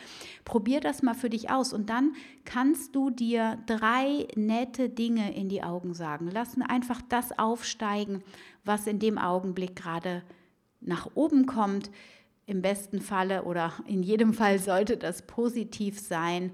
[0.46, 2.14] Probier das mal für dich aus und dann
[2.46, 6.30] kannst du dir drei nette Dinge in die Augen sagen.
[6.32, 8.24] Lass einfach das aufsteigen,
[8.64, 10.24] was in dem Augenblick gerade
[10.82, 11.90] nach oben kommt.
[12.46, 16.52] Im besten Falle oder in jedem Fall sollte das positiv sein.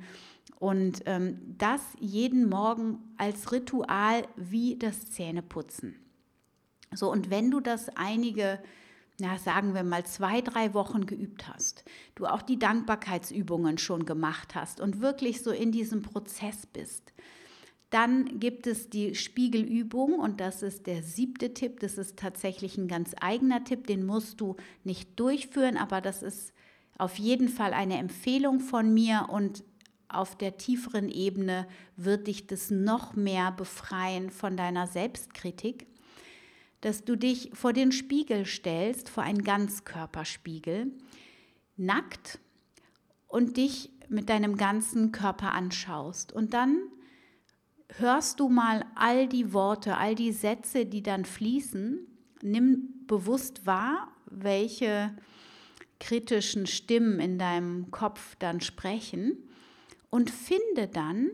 [0.60, 5.96] Und ähm, das jeden Morgen als Ritual wie das Zähneputzen.
[6.94, 8.60] So, und wenn du das einige
[9.20, 11.84] na, sagen wir mal, zwei, drei Wochen geübt hast,
[12.16, 17.14] du auch die Dankbarkeitsübungen schon gemacht hast und wirklich so in diesem Prozess bist,
[17.90, 21.80] dann gibt es die Spiegelübung und das ist der siebte Tipp.
[21.80, 26.54] Das ist tatsächlich ein ganz eigener Tipp, den musst du nicht durchführen, aber das ist
[27.00, 29.64] auf jeden Fall eine Empfehlung von mir und
[30.08, 35.88] auf der tieferen Ebene wird dich das noch mehr befreien von deiner Selbstkritik
[36.82, 40.92] dass du dich vor den Spiegel stellst, vor einen Ganzkörperspiegel,
[41.76, 42.40] nackt
[43.28, 46.32] und dich mit deinem ganzen Körper anschaust.
[46.32, 46.80] Und dann
[47.98, 52.08] hörst du mal all die Worte, all die Sätze, die dann fließen.
[52.42, 55.16] Nimm bewusst wahr, welche
[56.00, 59.38] kritischen Stimmen in deinem Kopf dann sprechen
[60.10, 61.30] und finde dann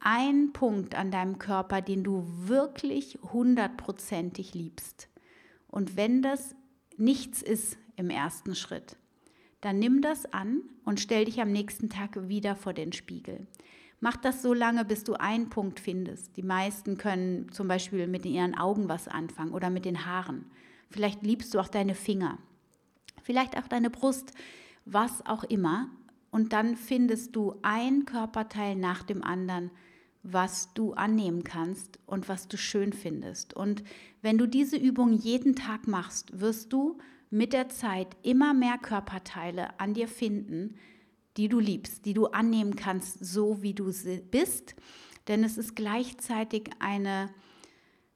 [0.00, 5.08] ein Punkt an deinem Körper, den du wirklich hundertprozentig liebst.
[5.68, 6.54] Und wenn das
[6.96, 8.96] nichts ist im ersten Schritt,
[9.60, 13.46] dann nimm das an und stell dich am nächsten Tag wieder vor den Spiegel.
[14.00, 16.36] Mach das so lange, bis du einen Punkt findest.
[16.36, 20.44] Die meisten können zum Beispiel mit ihren Augen was anfangen oder mit den Haaren.
[20.90, 22.38] Vielleicht liebst du auch deine Finger,
[23.22, 24.32] vielleicht auch deine Brust,
[24.84, 25.90] was auch immer.
[26.30, 29.70] Und dann findest du ein Körperteil nach dem anderen,
[30.22, 33.54] was du annehmen kannst und was du schön findest.
[33.54, 33.82] Und
[34.22, 36.98] wenn du diese Übung jeden Tag machst, wirst du
[37.30, 40.76] mit der Zeit immer mehr Körperteile an dir finden,
[41.36, 43.92] die du liebst, die du annehmen kannst, so wie du
[44.30, 44.74] bist.
[45.28, 47.30] Denn es ist gleichzeitig eine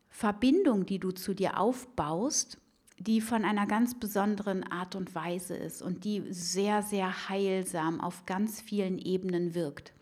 [0.09, 2.59] Verbindung, die du zu dir aufbaust,
[2.99, 8.27] die von einer ganz besonderen Art und Weise ist und die sehr, sehr heilsam auf
[8.27, 9.93] ganz vielen Ebenen wirkt.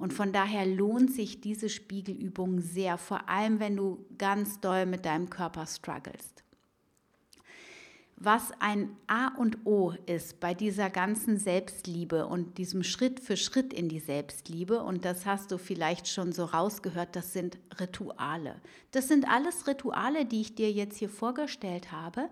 [0.00, 5.04] Und von daher lohnt sich diese Spiegelübung sehr, vor allem wenn du ganz doll mit
[5.04, 6.42] deinem Körper strugglest
[8.22, 13.72] was ein A und O ist bei dieser ganzen Selbstliebe und diesem Schritt für Schritt
[13.72, 18.56] in die Selbstliebe, und das hast du vielleicht schon so rausgehört, das sind Rituale.
[18.90, 22.28] Das sind alles Rituale, die ich dir jetzt hier vorgestellt habe.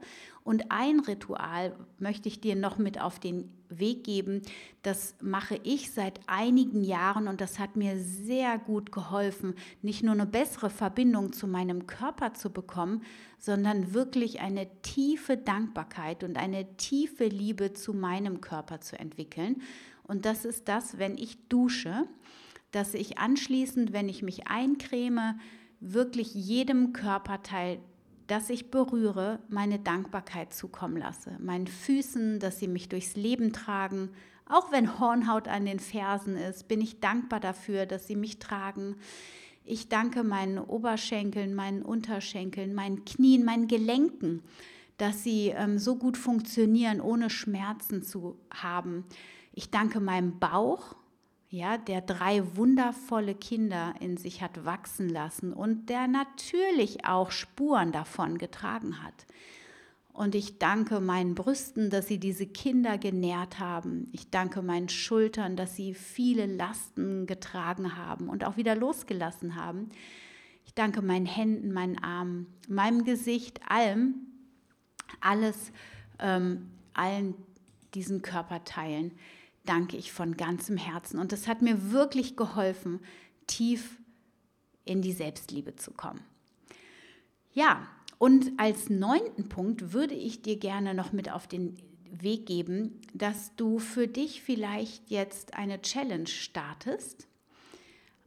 [0.48, 4.40] Und ein Ritual möchte ich dir noch mit auf den Weg geben.
[4.80, 10.14] Das mache ich seit einigen Jahren und das hat mir sehr gut geholfen, nicht nur
[10.14, 13.02] eine bessere Verbindung zu meinem Körper zu bekommen,
[13.38, 19.60] sondern wirklich eine tiefe Dankbarkeit und eine tiefe Liebe zu meinem Körper zu entwickeln.
[20.02, 22.04] Und das ist das, wenn ich dusche,
[22.70, 25.38] dass ich anschließend, wenn ich mich eincreme,
[25.80, 27.80] wirklich jedem Körperteil
[28.28, 31.36] das ich berühre, meine Dankbarkeit zukommen lasse.
[31.40, 34.10] Meinen Füßen, dass sie mich durchs Leben tragen.
[34.46, 38.96] Auch wenn Hornhaut an den Fersen ist, bin ich dankbar dafür, dass sie mich tragen.
[39.64, 44.42] Ich danke meinen Oberschenkeln, meinen Unterschenkeln, meinen Knien, meinen Gelenken,
[44.98, 49.04] dass sie ähm, so gut funktionieren, ohne Schmerzen zu haben.
[49.54, 50.96] Ich danke meinem Bauch,
[51.50, 57.90] ja, der drei wundervolle Kinder in sich hat wachsen lassen und der natürlich auch Spuren
[57.90, 59.26] davon getragen hat.
[60.12, 64.08] Und ich danke meinen Brüsten, dass sie diese Kinder genährt haben.
[64.12, 69.90] Ich danke meinen Schultern, dass sie viele Lasten getragen haben und auch wieder losgelassen haben.
[70.66, 74.16] Ich danke meinen Händen, meinen Armen, meinem Gesicht, allem,
[75.20, 75.72] alles,
[76.18, 77.34] ähm, allen
[77.94, 79.12] diesen Körperteilen
[79.68, 81.18] danke ich von ganzem Herzen.
[81.18, 83.00] Und das hat mir wirklich geholfen,
[83.46, 83.98] tief
[84.84, 86.20] in die Selbstliebe zu kommen.
[87.52, 87.86] Ja,
[88.18, 91.76] und als neunten Punkt würde ich dir gerne noch mit auf den
[92.10, 97.28] Weg geben, dass du für dich vielleicht jetzt eine Challenge startest.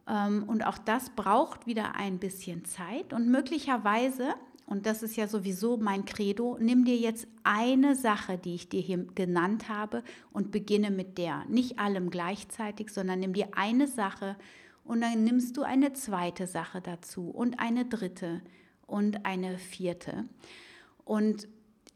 [0.07, 4.35] Ähm, und auch das braucht wieder ein bisschen Zeit und möglicherweise
[4.71, 8.79] und das ist ja sowieso mein Credo, nimm dir jetzt eine Sache, die ich dir
[8.79, 11.43] hier genannt habe und beginne mit der.
[11.49, 14.37] Nicht allem gleichzeitig, sondern nimm dir eine Sache
[14.85, 18.39] und dann nimmst du eine zweite Sache dazu und eine dritte
[18.87, 20.23] und eine vierte.
[21.03, 21.49] Und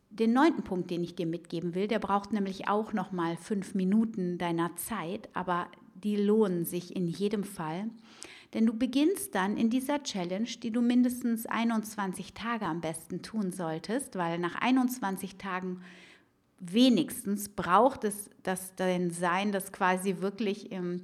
[0.10, 3.74] den neunten Punkt, den ich dir mitgeben will, der braucht nämlich auch noch mal fünf
[3.74, 7.90] Minuten deiner Zeit, aber die lohnen sich in jedem Fall.
[8.56, 13.52] Denn du beginnst dann in dieser Challenge, die du mindestens 21 Tage am besten tun
[13.52, 15.82] solltest, weil nach 21 Tagen
[16.60, 21.04] wenigstens braucht es das dein Sein, das quasi wirklich im,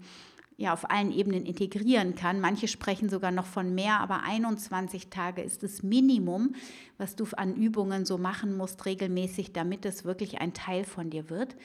[0.55, 2.39] ja, auf allen Ebenen integrieren kann.
[2.39, 6.55] Manche sprechen sogar noch von mehr, aber 21 Tage ist das Minimum,
[6.97, 11.29] was du an Übungen so machen musst regelmäßig, damit es wirklich ein Teil von dir
[11.29, 11.57] wird.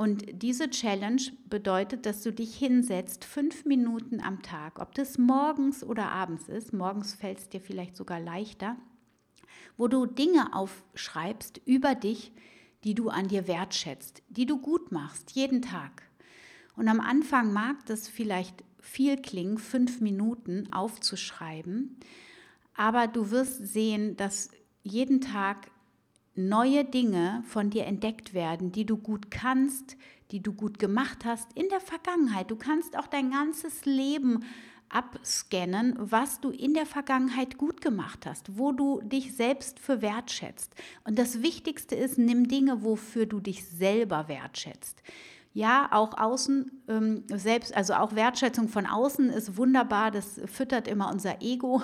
[0.00, 5.84] Und diese Challenge bedeutet, dass du dich hinsetzt, fünf Minuten am Tag, ob das morgens
[5.84, 8.76] oder abends ist, morgens fällt es dir vielleicht sogar leichter,
[9.76, 12.32] wo du Dinge aufschreibst über dich,
[12.82, 16.02] die du an dir wertschätzt, die du gut machst, jeden Tag.
[16.76, 21.98] Und am Anfang mag das vielleicht viel klingen, fünf Minuten aufzuschreiben,
[22.74, 24.48] aber du wirst sehen, dass
[24.82, 25.70] jeden Tag
[26.48, 29.96] neue Dinge von dir entdeckt werden, die du gut kannst,
[30.30, 32.50] die du gut gemacht hast in der Vergangenheit.
[32.50, 34.44] Du kannst auch dein ganzes Leben
[34.88, 40.74] abscannen, was du in der Vergangenheit gut gemacht hast, wo du dich selbst für wertschätzt.
[41.04, 45.02] Und das Wichtigste ist, nimm Dinge, wofür du dich selber wertschätzt.
[45.52, 51.10] Ja, auch außen ähm, selbst, also auch Wertschätzung von außen ist wunderbar, das füttert immer
[51.10, 51.82] unser Ego,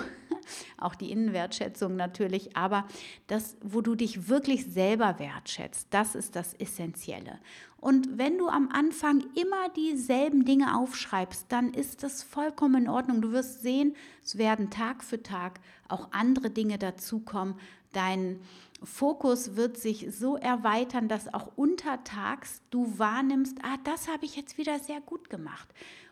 [0.77, 2.85] auch die Innenwertschätzung natürlich, aber
[3.27, 7.39] das, wo du dich wirklich selber wertschätzt, das ist das Essentielle.
[7.79, 13.21] Und wenn du am Anfang immer dieselben Dinge aufschreibst, dann ist das vollkommen in Ordnung.
[13.21, 17.55] Du wirst sehen, es werden Tag für Tag auch andere Dinge dazukommen.
[17.93, 18.39] Dein
[18.83, 24.57] Fokus wird sich so erweitern, dass auch untertags du wahrnimmst, ah, das habe ich jetzt
[24.57, 25.67] wieder sehr gut gemacht.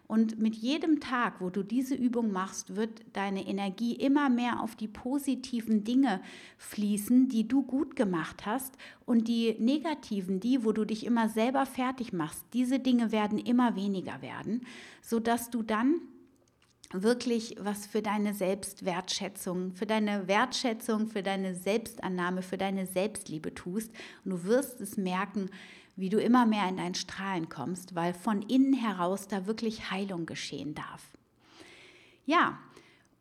[0.07, 4.75] Und mit jedem Tag, wo du diese Übung machst, wird deine Energie immer mehr auf
[4.75, 6.21] die positiven Dinge
[6.57, 8.77] fließen, die du gut gemacht hast.
[9.05, 13.75] Und die negativen, die, wo du dich immer selber fertig machst, diese Dinge werden immer
[13.75, 14.61] weniger werden,
[15.01, 16.01] sodass du dann
[17.03, 23.91] wirklich was für deine Selbstwertschätzung, für deine Wertschätzung, für deine Selbstannahme, für deine Selbstliebe tust.
[24.23, 25.49] Und du wirst es merken,
[25.95, 30.25] wie du immer mehr in dein Strahlen kommst, weil von innen heraus da wirklich Heilung
[30.25, 31.03] geschehen darf.
[32.25, 32.59] Ja,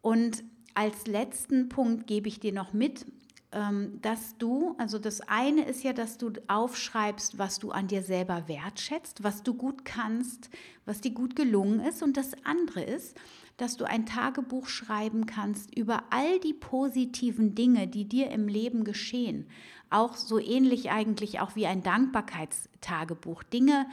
[0.02, 0.42] und
[0.74, 3.06] als letzten Punkt gebe ich dir noch mit,
[3.52, 8.02] ähm, dass du, also das eine ist ja, dass du aufschreibst, was du an dir
[8.02, 10.50] selber wertschätzt, was du gut kannst,
[10.84, 12.02] was dir gut gelungen ist.
[12.02, 13.16] Und das andere ist,
[13.56, 18.84] dass du ein Tagebuch schreiben kannst über all die positiven Dinge, die dir im Leben
[18.84, 19.46] geschehen
[19.94, 23.44] auch so ähnlich eigentlich auch wie ein Dankbarkeitstagebuch.
[23.44, 23.86] Dinge,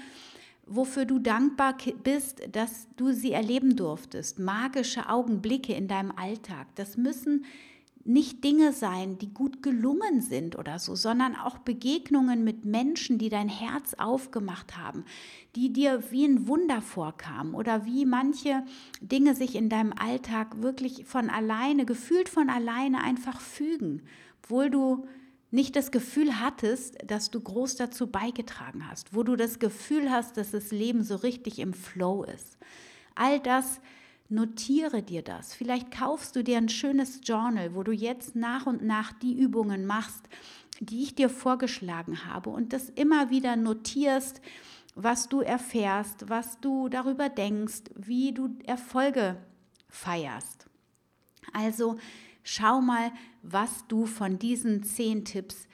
[0.66, 4.40] wofür du dankbar bist, dass du sie erleben durftest.
[4.40, 6.68] Magische Augenblicke in deinem Alltag.
[6.76, 7.46] Das müssen
[8.04, 13.30] nicht Dinge sein, die gut gelungen sind oder so, sondern auch Begegnungen mit Menschen, die
[13.30, 15.06] dein Herz aufgemacht haben,
[15.56, 18.64] die dir wie ein Wunder vorkamen oder wie manche
[19.02, 24.02] Dinge sich in deinem Alltag wirklich von alleine, gefühlt von alleine einfach fügen,
[24.44, 25.08] obwohl du
[25.52, 30.38] nicht das Gefühl hattest, dass du groß dazu beigetragen hast, wo du das Gefühl hast,
[30.38, 32.58] dass das Leben so richtig im Flow ist.
[33.16, 33.82] All das,
[34.32, 35.54] notiere dir das.
[35.54, 39.86] Vielleicht kaufst du dir ein schönes Journal, wo du jetzt nach und nach die Übungen
[39.86, 40.28] machst,
[40.80, 44.42] die ich dir vorgeschlagen habe und das immer wieder notierst,
[44.96, 49.38] was du erfährst, was du darüber denkst, wie du Erfolge
[49.90, 50.66] feierst.
[51.54, 51.98] Also
[52.44, 53.12] Schau mal,
[53.44, 55.68] was du von diesen zehn Tipps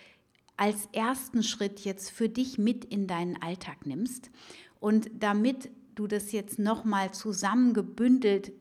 [0.58, 4.32] als ersten Schritt jetzt für dich mit in deinen Alltag nimmst.
[4.80, 8.52] Und damit du das jetzt nochmal zusammengebündelt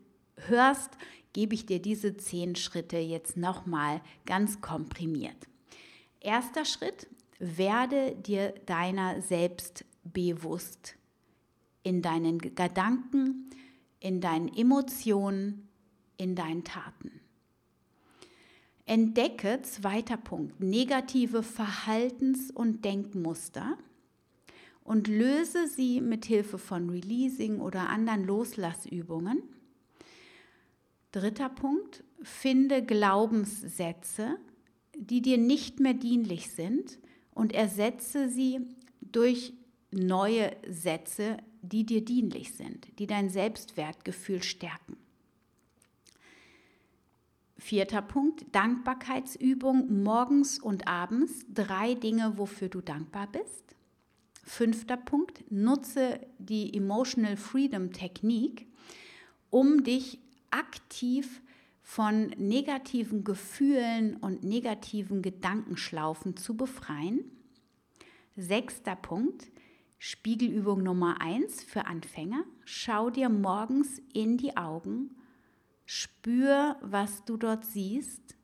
[0.48, 0.90] hörst,
[1.32, 5.36] gebe ich dir diese zehn Schritte jetzt nochmal ganz komprimiert.
[6.20, 7.06] Erster Schritt,
[7.38, 10.96] werde dir deiner selbst bewusst
[11.82, 13.50] in deinen Gedanken,
[14.00, 15.68] in deinen Emotionen,
[16.16, 17.20] in deinen Taten.
[18.86, 23.76] Entdecke, zweiter Punkt, negative Verhaltens- und Denkmuster
[24.86, 29.42] und löse sie mit Hilfe von Releasing oder anderen Loslassübungen.
[31.12, 34.38] Dritter Punkt, finde Glaubenssätze,
[34.96, 36.98] die dir nicht mehr dienlich sind
[37.34, 38.60] und ersetze sie
[39.00, 39.52] durch
[39.90, 44.96] neue Sätze, die dir dienlich sind, die dein Selbstwertgefühl stärken.
[47.58, 51.44] Vierter Punkt, Dankbarkeitsübung morgens und abends.
[51.52, 53.75] Drei Dinge, wofür du dankbar bist.
[54.46, 58.68] Fünfter Punkt, nutze die Emotional Freedom Technik,
[59.50, 61.42] um dich aktiv
[61.82, 67.24] von negativen Gefühlen und negativen Gedankenschlaufen zu befreien.
[68.36, 69.50] Sechster Punkt,
[69.98, 72.44] Spiegelübung Nummer eins für Anfänger.
[72.64, 75.16] Schau dir morgens in die Augen
[75.86, 78.36] Spür, was du dort siehst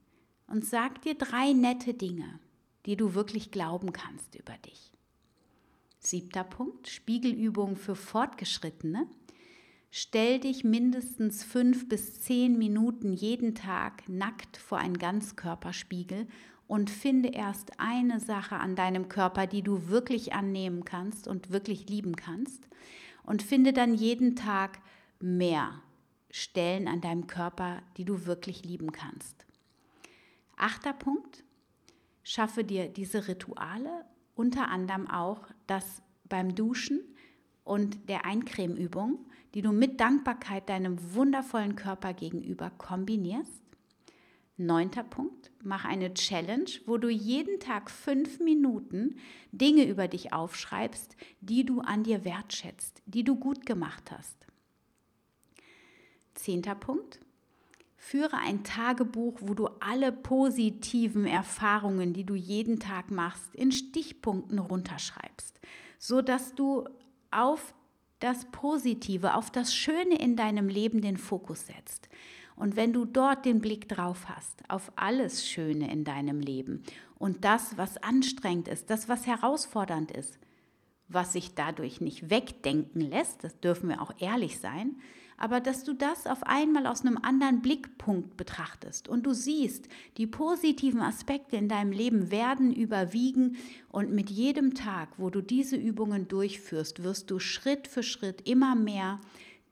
[0.47, 2.41] und sag dir drei nette Dinge,
[2.87, 4.92] die du wirklich glauben kannst über dich.
[6.05, 9.07] Siebter Punkt, Spiegelübung für Fortgeschrittene.
[9.93, 16.27] Stell dich mindestens fünf bis zehn Minuten jeden Tag nackt vor einen Ganzkörperspiegel
[16.67, 21.89] und finde erst eine Sache an deinem Körper, die du wirklich annehmen kannst und wirklich
[21.89, 22.69] lieben kannst.
[23.23, 24.81] Und finde dann jeden Tag
[25.21, 25.83] mehr
[26.33, 29.47] Stellen an deinem Körper, die du wirklich lieben kannst.
[30.57, 31.45] Achter Punkt,
[32.25, 37.01] schaffe dir diese Rituale, unter anderem auch das beim Duschen
[37.65, 43.63] und der Eincremeübung, die du mit Dankbarkeit deinem wundervollen Körper gegenüber kombinierst.
[44.57, 49.17] Neunter Punkt, mach eine Challenge, wo du jeden Tag fünf Minuten
[49.51, 54.47] Dinge über dich aufschreibst, die du an dir wertschätzt, die du gut gemacht hast.
[56.35, 57.21] Zehnter Punkt.
[58.05, 64.59] Führe ein Tagebuch, wo du alle positiven Erfahrungen, die du jeden Tag machst, in Stichpunkten
[64.59, 65.61] runterschreibst,
[66.01, 66.89] so dass du
[67.31, 67.73] auf
[68.19, 72.09] das Positive, auf das Schöne in deinem Leben den Fokus setzt.
[72.57, 76.83] Und wenn du dort den Blick drauf hast, auf alles Schöne in deinem Leben
[77.21, 80.41] und das, was anstrengend ist, das, was herausfordernd ist,
[81.07, 84.97] was sich dadurch nicht wegdenken lässt, das dürfen wir auch ehrlich sein,
[85.37, 90.27] aber dass du das auf einmal aus einem anderen Blickpunkt betrachtest und du siehst, die
[90.27, 93.57] positiven Aspekte in deinem Leben werden überwiegen
[93.91, 98.75] und mit jedem Tag, wo du diese Übungen durchführst, wirst du Schritt für Schritt immer
[98.75, 99.21] mehr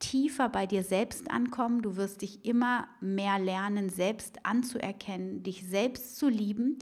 [0.00, 6.16] tiefer bei dir selbst ankommen, du wirst dich immer mehr lernen, selbst anzuerkennen, dich selbst
[6.16, 6.78] zu lieben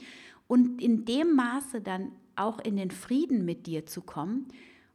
[0.47, 4.49] und in dem Maße dann auch in den Frieden mit dir zu kommen.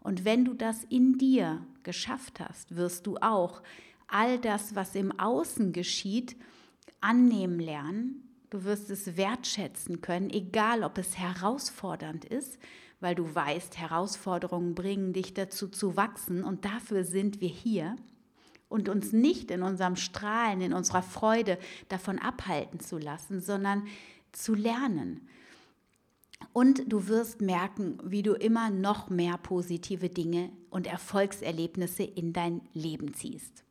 [0.03, 3.63] Und wenn du das in dir geschafft hast, wirst du auch
[4.07, 6.35] all das, was im Außen geschieht,
[7.01, 8.29] annehmen lernen.
[8.49, 12.59] Du wirst es wertschätzen können, egal ob es herausfordernd ist,
[12.99, 17.95] weil du weißt, Herausforderungen bringen dich dazu zu wachsen und dafür sind wir hier
[18.69, 21.57] und uns nicht in unserem Strahlen, in unserer Freude
[21.89, 23.87] davon abhalten zu lassen, sondern
[24.31, 25.27] zu lernen.
[26.51, 32.61] Und du wirst merken, wie du immer noch mehr positive Dinge und Erfolgserlebnisse in dein
[32.73, 33.63] Leben ziehst.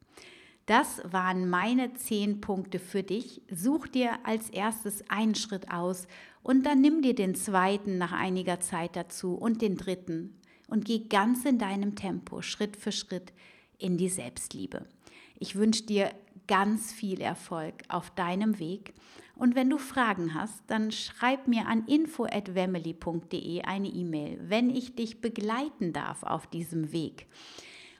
[0.66, 3.42] Das waren meine zehn Punkte für dich.
[3.50, 6.06] Such dir als erstes einen Schritt aus
[6.42, 11.00] und dann nimm dir den zweiten nach einiger Zeit dazu und den dritten und geh
[11.00, 13.32] ganz in deinem Tempo, Schritt für Schritt
[13.78, 14.86] in die Selbstliebe.
[15.38, 16.10] Ich wünsche dir
[16.46, 18.94] ganz viel Erfolg auf deinem Weg.
[19.34, 25.20] Und wenn du Fragen hast, dann schreib mir an info@wemily.de eine E-Mail, wenn ich dich
[25.20, 27.26] begleiten darf auf diesem Weg.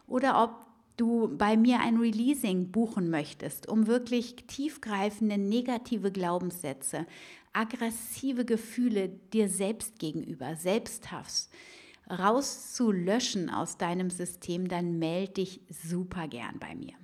[0.06, 0.66] Oder ob
[0.96, 7.06] du bei mir ein Releasing buchen möchtest, um wirklich tiefgreifende negative Glaubenssätze,
[7.52, 11.48] aggressive Gefühle dir selbst gegenüber, Selbsthass
[12.10, 16.94] rauszulöschen aus deinem System, dann melde dich super gern bei mir.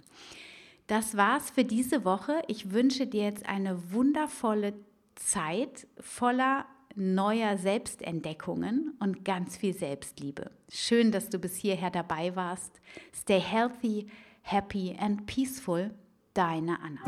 [0.88, 2.42] Das war's für diese Woche.
[2.48, 4.72] Ich wünsche dir jetzt eine wundervolle
[5.16, 6.64] Zeit voller
[6.94, 10.50] neuer Selbstentdeckungen und ganz viel Selbstliebe.
[10.70, 12.80] Schön, dass du bis hierher dabei warst.
[13.14, 14.08] Stay healthy,
[14.40, 15.90] happy and peaceful.
[16.32, 17.04] Deine Anna.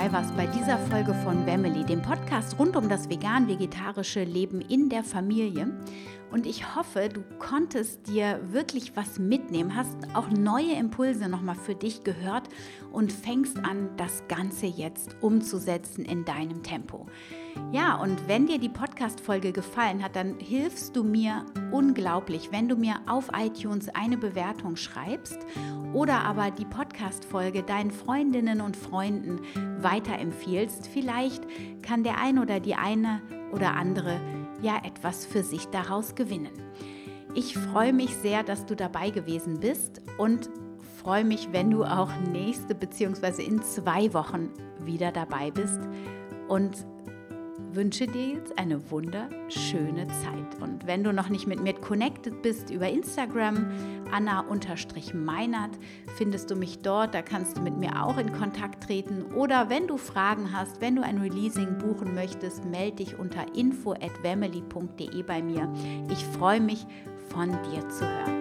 [0.00, 4.88] Dabei warst bei dieser Folge von Family, dem Podcast rund um das vegan-vegetarische Leben in
[4.88, 5.74] der Familie.
[6.30, 11.74] Und ich hoffe, du konntest dir wirklich was mitnehmen, hast auch neue Impulse nochmal für
[11.74, 12.48] dich gehört
[12.90, 17.06] und fängst an, das Ganze jetzt umzusetzen in deinem Tempo.
[17.72, 22.76] Ja, und wenn dir die Podcast-Folge gefallen hat, dann hilfst du mir unglaublich, wenn du
[22.76, 25.38] mir auf iTunes eine Bewertung schreibst
[25.92, 29.40] oder aber die Podcast-Folge deinen Freundinnen und Freunden
[29.80, 30.88] weiterempfiehlst.
[30.88, 31.44] Vielleicht
[31.82, 33.22] kann der ein oder die eine
[33.52, 34.20] oder andere
[34.62, 36.52] ja etwas für sich daraus gewinnen.
[37.34, 40.50] Ich freue mich sehr, dass du dabei gewesen bist und
[41.00, 43.42] freue mich, wenn du auch nächste bzw.
[43.42, 45.80] in zwei Wochen wieder dabei bist
[46.48, 46.84] und
[47.74, 50.60] wünsche dir jetzt eine wunderschöne Zeit.
[50.60, 53.66] Und wenn du noch nicht mit mir connected bist über Instagram,
[54.12, 55.78] Anna-Meinert,
[56.16, 57.14] findest du mich dort.
[57.14, 59.24] Da kannst du mit mir auch in Kontakt treten.
[59.34, 63.92] Oder wenn du Fragen hast, wenn du ein Releasing buchen möchtest, melde dich unter info
[63.92, 64.36] at bei
[65.42, 65.72] mir.
[66.10, 66.86] Ich freue mich,
[67.30, 68.39] von dir zu hören.